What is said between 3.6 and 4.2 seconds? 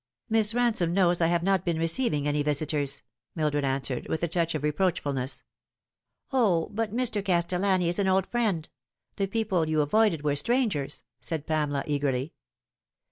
answered,